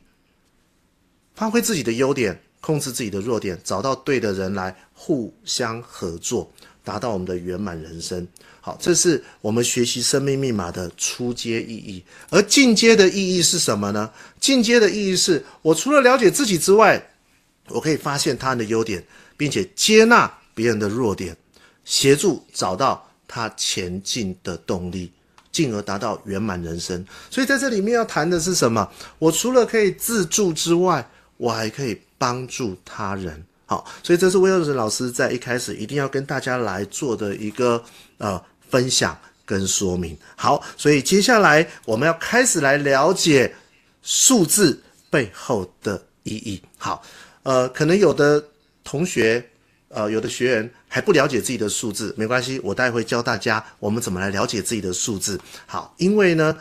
[1.36, 6.52] 发挥自己的优点，控制自己的弱点，找到对的人来互相合作，
[6.84, 8.28] 达到我们的圆满人生。
[8.60, 14.10] 好，这是我们学习生命密码的初阶意义，而进阶的意义是什么呢？
[14.40, 17.04] 进阶的意义是我除了了解自己之外，
[17.70, 19.04] 我可以发现他人的优点，
[19.36, 21.36] 并且接纳别人的弱点，
[21.86, 25.12] 协助找到他前进的动力，
[25.52, 27.04] 进而达到圆满人生。
[27.32, 28.88] 所以在这里面要谈的是什么？
[29.18, 33.44] 我除了可以自助之外，我还可以帮助他人。
[33.72, 37.82] 好，所以这是魏幼成老师在一开始一定要跟大家来做的一个
[38.18, 38.44] 呃。
[38.72, 40.18] 分享跟说明。
[40.38, 43.54] 好，所以接下来我们要开始来了解
[44.02, 46.62] 数字背后的意义。
[46.78, 47.04] 好，
[47.44, 48.42] 呃，可能有的
[48.82, 49.46] 同学，
[49.90, 55.38] 呃，有的学员还不了解自己的数字，没关系，我待会教大家我们怎么来了解自己的数字。
[55.66, 56.58] 好，因为呢，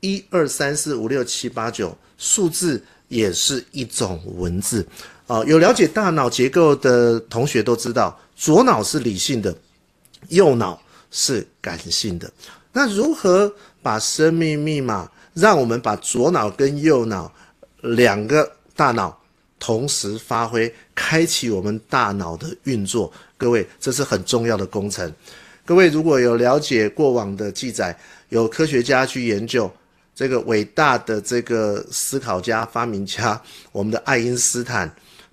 [0.00, 4.88] 一二三四五六七八九数字也是一种文字
[5.30, 9.54] 啊，有了解大脑结构的同学都知道，左脑是理性的，
[10.28, 10.80] 右脑。
[11.12, 12.30] 是感性的，
[12.72, 17.28] 那如何把生命密码让我们把左脑跟右脑
[17.80, 19.20] 两个大脑
[19.58, 23.12] 同时发挥，开启我们大脑的运作？
[23.36, 25.12] 各位，这是很重要的工程。
[25.66, 29.68] 各位如果有了解过往的记载，有科学家去研究
[30.14, 34.88] 这个伟大的这个思考家、发明家，我们的爱因斯坦，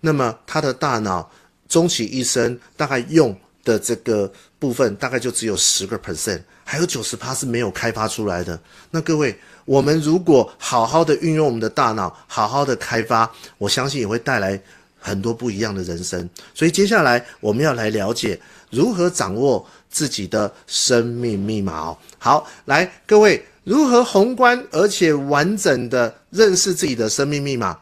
[0.08, 1.30] 那么他的大脑
[1.68, 4.32] 终其一生大概用的这个。
[4.60, 8.60] 部分大概就只有十个 percent，还有九十趴是没有开发出来的。
[8.90, 14.60] 那各位，我们如果好好的运用我们的大脑，好好的开发，我相信也会带来
[14.98, 16.28] 很多不一样的人生。
[16.56, 18.40] 所以接下来我们要来了解
[18.72, 21.98] 如何掌握自己的生命密码哦。
[22.18, 27.78] 好，来各位，如何宏观而且完整的认识自己的生命密码？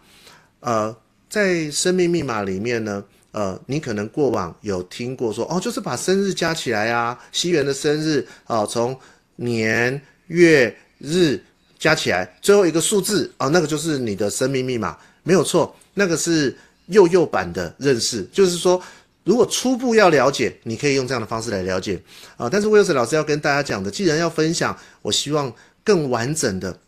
[0.59, 0.93] 呃，
[1.29, 8.97] 在生命密码里面呢，呃，你可能过往有听过说，哦，就是把生日加起来啊，西元的生日哦，从
[9.35, 11.39] 年月日
[11.77, 16.55] 加起来，最后一个数字啊，那个就是你的生命密码，没有错，那个是
[16.87, 18.81] 幼幼版的认识，就是说。
[19.25, 21.99] 如果初步要了解，你可以用这样的方式来了解
[22.37, 22.47] 啊。
[22.47, 25.51] 但是威尔斯老师要跟大家讲的，既然要分享，我希望
[25.83, 26.79] 更完整的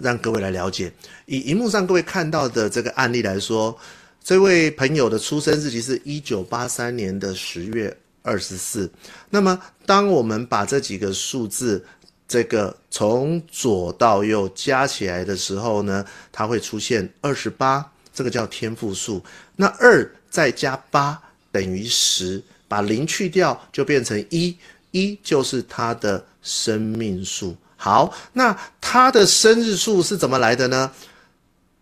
[0.00, 0.92] 让各位来了解。
[1.26, 3.76] 以荧幕上各位看到的这个案例来说，
[4.22, 8.90] 这位朋友的出生日期是一九八三年的十月二十四。
[9.30, 11.84] 那么，当我们把这几个数字
[12.26, 19.22] 这个从左到右加起来的时候呢，它会出现二十八，这个叫天赋数。
[19.56, 21.20] 那二再加八。
[21.52, 24.54] 等于十，把零去掉就变成一，
[24.90, 27.56] 一就是他的生命数。
[27.76, 30.92] 好，那他的生日数是怎么来的呢？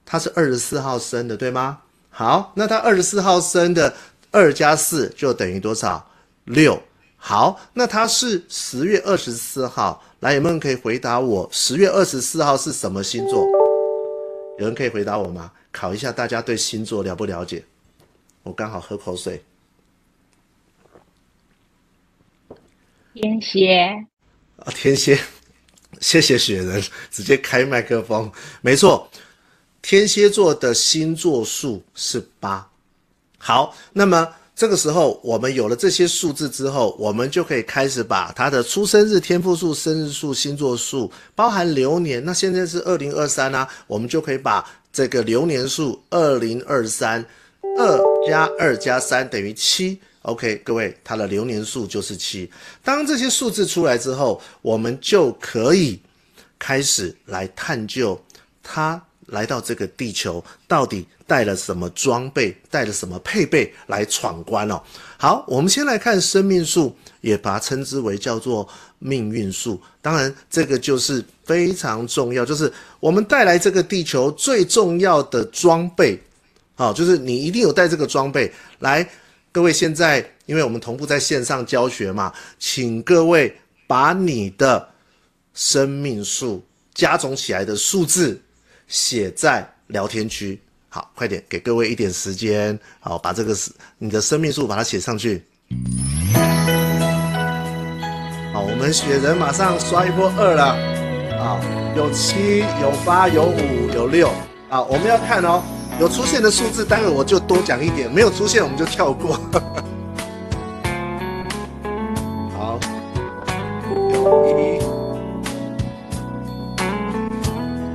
[0.05, 1.81] 他是二十四号生的，对吗？
[2.11, 3.95] 好，那他二十四号生的，
[4.31, 6.11] 二加四就等于多少？
[6.45, 6.83] 六。
[7.17, 11.49] 好，那他是十月二十四号，来，有没有人可以回答我？
[11.51, 13.47] 十月二十四号是什么星座？
[14.59, 15.51] 有人可以回答我吗？
[15.73, 17.65] 考一下大家对星座了不了解？
[18.43, 19.43] 我刚好喝口水。
[23.15, 24.07] 天蝎
[24.57, 25.19] 啊，天蝎，
[26.01, 28.31] 谢谢雪人，直接开麦克风，
[28.61, 29.09] 没错，
[29.83, 32.67] 天蝎座的星座数是八。
[33.39, 42.25] 好，那么这个时候我们有了这些数字之后，我们就可以开始把他的出生日、天赋数、生日数、星座数，包含流年。
[42.25, 47.25] 那现在是二零二三啊，我们就可以把这个流年数二零二三，
[47.79, 50.01] 二加二加三等于七。
[50.25, 52.51] OK，各位，它的流年数就是七。
[52.83, 56.01] 当这些数字出来之后，我们就可以
[56.59, 58.19] 开始来探究
[58.63, 64.83] 他来到这个地球到底带了什么装备，带了什么配备来闯关哦。
[65.19, 68.67] 好，我们先来看生命数，也把它称之为叫做
[68.99, 69.79] 命运数。
[70.01, 76.19] 当然，这个就是非常重要，就是我们带来这个地球最重要的装备。
[76.77, 79.07] 好，就是你一定有带这个装备来。
[79.55, 84.89] 各位，现在因为我们同步在线上教学嘛，请各位把你的
[85.55, 86.61] 生命数
[86.93, 88.43] 加总起来的数字
[88.89, 90.61] 写在聊天区。
[90.89, 92.77] 好，快点，给各位一点时间。
[92.99, 93.57] 好，把这个
[93.97, 95.45] 你的生命数把它写上去。
[98.53, 100.75] 好，我们雪人马上刷一波二了。
[101.39, 101.61] 好，
[101.95, 104.33] 有七，有八，有五，有六。
[104.69, 105.63] 好，我们要看哦。
[106.01, 109.39] 有出现的数字，待会我就多讲一点；没有出现，我们就跳过。
[112.59, 112.79] 好，
[114.13, 114.81] 有一，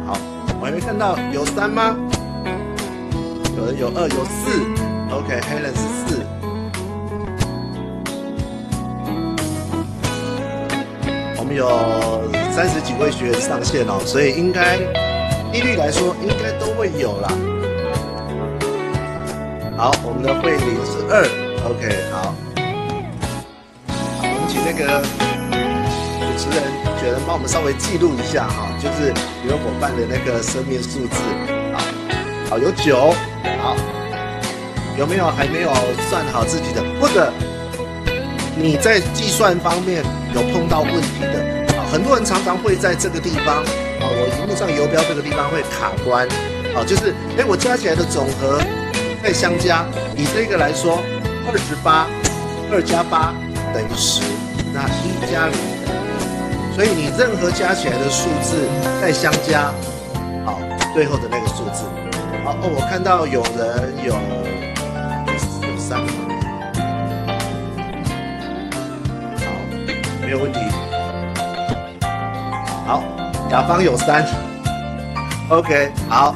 [0.08, 0.18] 好，
[0.60, 1.98] 我还没看到有三吗？
[3.58, 4.62] 有人有二，有四。
[5.12, 6.26] OK，Helen 是四。
[11.38, 11.68] 我们有
[12.52, 14.78] 三十几位学员上线哦，所以应该
[15.52, 17.30] 一律来说，应该都会有啦。
[19.80, 21.24] 好，我们的慧玲是二
[21.64, 22.36] ，OK，好，
[24.20, 25.00] 我们请那个
[26.20, 26.68] 主持人
[27.00, 31.16] 雪人帮我们稍微记录一下哈，就是旅游伙伴的那个生命数字，
[31.72, 31.80] 好，
[32.50, 33.16] 好，有九，
[33.64, 33.78] 好，
[34.98, 35.72] 有没有还没有
[36.10, 36.84] 算好自己的？
[37.00, 37.32] 或者
[38.58, 40.04] 你在计算方面
[40.36, 41.40] 有碰到问题的？
[41.80, 46.28] 啊，很多人常常会在这个地方，啊，我荧幕上游标这个地方会卡关，
[46.76, 48.60] 啊，就是哎，我加起来的总和。
[49.30, 49.86] 再相加，
[50.18, 51.04] 以这个来说，
[51.46, 52.08] 二十八，
[52.72, 53.32] 二加八
[53.72, 54.24] 等于十，
[54.74, 55.56] 那一加零，
[56.74, 58.68] 所以你任何加起来的数字
[59.00, 59.72] 再相加，
[60.44, 60.60] 好，
[60.96, 61.86] 最后的那个数字，
[62.44, 64.18] 好哦，我看到有人有
[65.62, 66.00] 有三，
[69.46, 69.46] 好，
[70.26, 70.60] 没有问题，
[72.88, 73.04] 好，
[73.48, 74.26] 甲方有三
[75.50, 76.34] ，OK，好。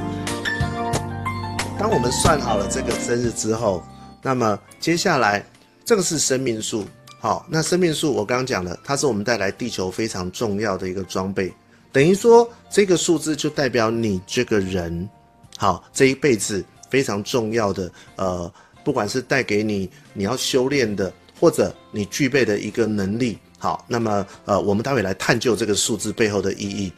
[1.83, 3.83] 当我们算好了这个生日之后，
[4.21, 5.45] 那么接下来
[5.83, 6.85] 这个是生命数，
[7.19, 11.53] 好，那生命数我刚刚讲了，它是我们带来地球非常重要的一个装备，
[11.91, 15.09] 等于说这个数字就代表你这个人，
[15.57, 18.49] 好，这一辈子非常重要的，呃，
[18.85, 26.93] 不管是带给你你要修炼的，或者你具备的一个能力，好，那么呃，我们待会来探究这个数字背后的意义，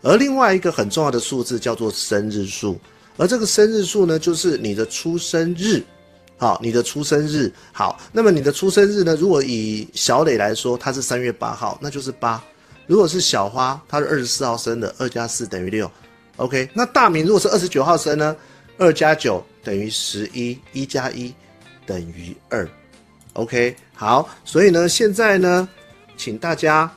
[0.00, 2.78] 而另外一个很重要的数字叫做生日数。
[3.18, 5.82] 而这个生日数呢，就是你的出生日，
[6.38, 12.40] 好，你的出生日，好，那么你的出生日呢，如果以小磊来说，他是三月八号，那就是八；
[12.86, 15.90] 如果是小花，他是二十四号生的，二加四等于六
[16.36, 16.70] ，OK。
[16.72, 18.36] 那大明如果是二十九号生呢，
[18.78, 21.34] 二加九等于十一，一加一
[21.84, 22.66] 等于二。
[23.32, 25.68] OK，好，所以呢，现在呢，
[26.16, 26.88] 请大家，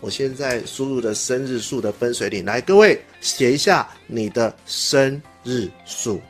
[0.00, 6.20] 我现在输入的生日数的分水岭，来，各位写一下你的生日数。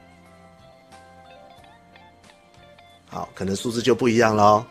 [3.09, 4.65] 好，可能数字就不一样喽。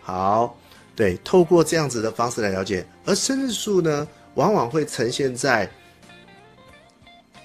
[0.00, 0.56] 好，
[0.94, 5.70] 对，透过这样子的方式来了解，而生日数呢，往往会呈现在，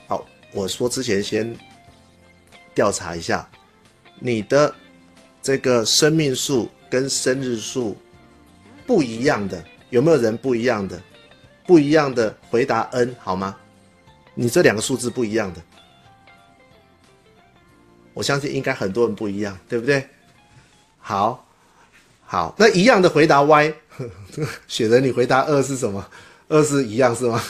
[0.08, 1.55] 好，我说之前先
[2.76, 3.47] 调查一下。
[4.20, 4.74] 你的
[5.41, 7.95] 这个生命数跟生日数
[8.86, 10.99] 不一样的，有没有人不一样的？
[11.68, 13.55] 不一样的回答 N 好吗？
[14.34, 15.61] 你这两个数字不一样的，
[18.13, 20.07] 我相信应该很多人不一样，对不对？
[20.99, 21.45] 好，
[22.24, 23.74] 好，那一样的回答 Y，
[24.68, 26.07] 雪人你回答二是什么？
[26.47, 27.43] 二是一样是吗？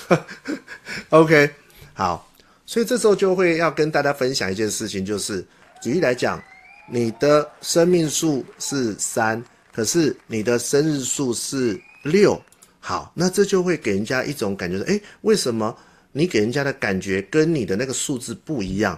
[1.12, 1.50] OK，
[1.94, 2.28] 好，
[2.66, 5.46] 所以这时候就会要跟大家分享一件事情，就是
[5.82, 6.42] 举例来讲。
[6.90, 9.44] 你的生命数是三，
[9.74, 12.42] 可是你的生日数是六。
[12.88, 15.78] 好，那这就会给人家一种感觉说，诶，为什么
[16.14, 18.98] 你给人家的感觉跟你的那个数字不一样？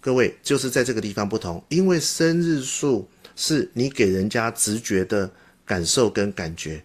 [0.00, 5.30] 各位，就是在这个地方不同，因为生日数是你给人家直觉的
[5.64, 6.82] 感受跟感觉。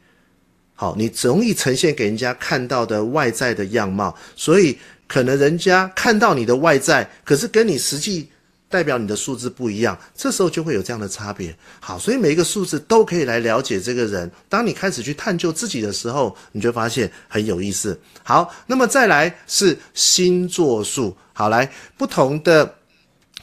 [0.75, 4.77] 好，你容易呈现给人家看到的外在的样貌，所以
[5.07, 8.29] 可能人家看到你的外在，可是跟你实际。
[8.69, 11.53] 代表你的数字不一样，这时候就会有这样的差别。
[11.79, 14.29] 好，所以每一个数字都可以来了解这个人。
[14.47, 17.99] 当你开始去探究自己的时候，你就发现很有意思。
[18.23, 21.17] 好，那么再来是星座数。
[21.33, 22.75] 好，来不同的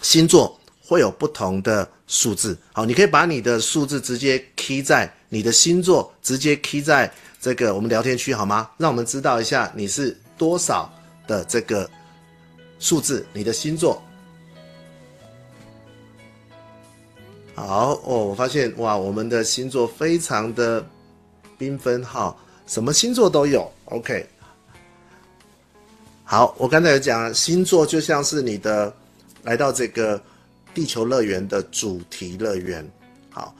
[0.01, 2.57] 星座会有不同的数字。
[2.73, 8.71] 好，你可以把你的数字直接 key 在你的星座，直接 key 在这个我们聊天区好吗？
[8.77, 10.89] 让我们知道一下你是多少
[11.27, 11.91] 的这个
[12.79, 14.01] 数字，你的星座。
[17.57, 20.85] 好哦，我发现哇，我们的星座非常的
[21.59, 22.37] 缤纷哈，
[22.67, 23.67] 什么星座都有。
[23.87, 24.27] OK，
[26.23, 28.93] 好，我刚才有讲，星座就像是你的
[29.43, 30.21] 来到这个
[30.75, 32.87] 地球乐园的主题乐园。
[33.31, 33.55] 好，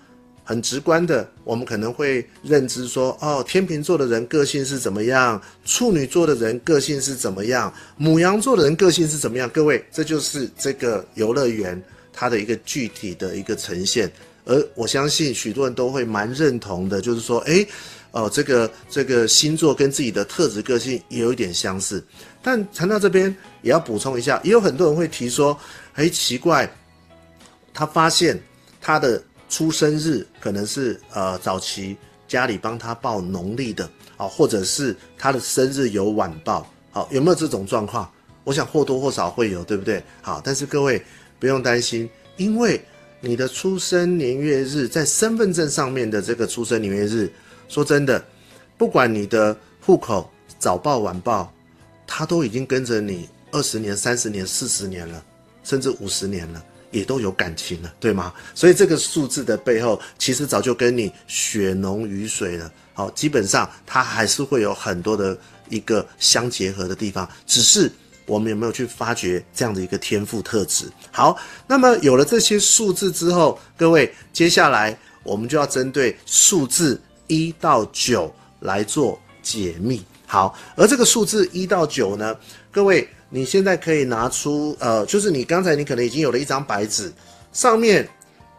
[0.45, 9.49] 很直观的，我们可能会认知说，哦，天秤座的人个性是怎么样，处女座的人个性是怎么样，母羊座的人个性是怎么样。
[9.49, 11.83] 各位，这就是这个游乐园。
[12.19, 14.11] 它的一个具体的一个呈现，
[14.47, 17.69] 而我相信许多人都会蛮认同的，就是说，诶，
[18.11, 22.03] 哦，这个这个星座跟自己的特质个性也有一点相似。
[22.43, 25.57] 但谈到这边也要补充一下，也有很多人会提说，
[25.97, 26.67] 诶，奇怪，
[27.75, 28.41] 他发现
[28.81, 31.95] 他的出生日可能是呃早期
[32.27, 33.85] 家里帮他报农历的
[34.17, 38.11] 啊，或者是他的生日有晚报，好，有没有这种状况？
[38.43, 40.03] 我想或多或少会有，对不对？
[40.23, 41.05] 好，但是各位。
[41.39, 42.81] 不用担心，因为
[43.21, 47.31] 你的出生年月日在身份证上面的这个出生年月日，
[47.69, 48.25] 说真的，
[48.79, 51.53] 不管你的户口早报晚报，
[52.07, 55.25] 它都已经跟着你二十年、三十年、四十年了，
[55.65, 58.33] 甚至五十年了，也都有感情了，对吗？
[58.55, 62.73] 所以这个数字的背后，其实早就跟你血浓于水了。
[62.95, 65.37] 好，基本上它还是会有很多的
[65.69, 67.91] 一个相结合的地方，只是。
[68.27, 70.87] 我们有没有去发掘这样的一个天赋特质？
[71.13, 80.03] 好，那么有了这些数字之后，各位，接下来我们就要针对数字一到九来做解密。
[80.27, 82.37] 好，而这个数字一到九呢，
[82.73, 87.13] 各位，你现在可以拿出，呃，就是你刚才你可能已经有了一张白纸，
[87.53, 88.09] 上面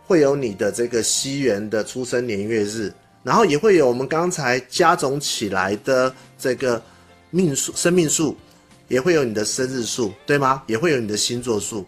[0.06, 6.82] 会有你的这个西元的出生年月日，然后也会有我们刚才加总起来的这个
[7.32, 8.38] 命数、生命数。
[8.88, 10.64] 也会有你的生日数，对吗？
[10.68, 11.86] 也会有你的星座数。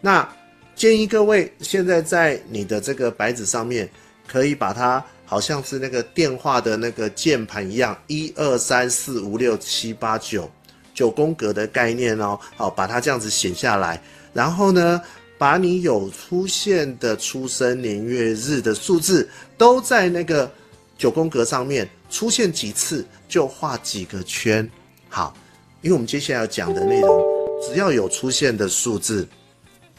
[0.00, 0.28] 那
[0.74, 3.88] 建议各位现在在你的这个白纸上面，
[4.26, 10.50] 可以把它好像是那个电话的那个键盘一样，一二三四五六七八九，
[10.94, 12.38] 九宫格的概念哦。
[12.56, 14.02] 好，把它这样子写下来。
[14.32, 15.00] 然后呢，
[15.36, 19.28] 把你有出现的出生年月日的数字，
[19.58, 20.50] 都在那个
[20.96, 24.68] 九宫格上面出现几次，就画几个圈。
[25.08, 25.36] 好。
[25.82, 27.24] 因为我们接下来要讲的内容，
[27.62, 29.26] 只要有出现的数字，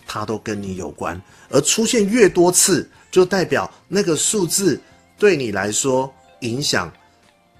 [0.05, 1.19] 它都跟你有关，
[1.49, 4.79] 而出现越多次，就代表那个数字
[5.17, 6.91] 对你来说影响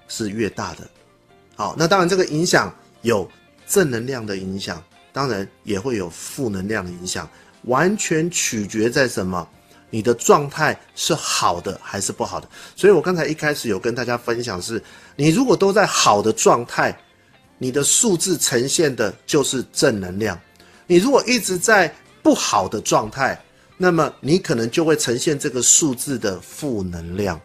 [0.06, 0.88] 是越大的。
[1.56, 3.28] 好，那当然这个影响有
[3.66, 4.80] 正能量的影响，
[5.12, 7.28] 当然也会有负能量的影响，
[7.64, 9.48] 完全取决在什么？
[9.90, 12.48] 你的状态是好的还是不好的？
[12.76, 14.80] 所以我刚才一开始有跟大家分享是，
[15.16, 16.96] 你如果都在好的状态。
[17.62, 20.36] 你的数字呈现的就是正能量，
[20.88, 23.40] 你如果一直在不好的状态，
[23.76, 27.40] 那么你可能就会呈现这个数字的负能量。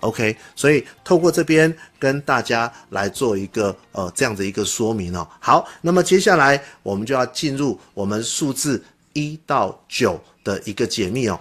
[0.00, 5.24] OK，所以透过这边跟大家来做一个呃这样的一个说明哦。
[5.38, 8.82] 好，那么接下来我们就要进入我们数字
[9.12, 11.38] 一到九的一个解密哦。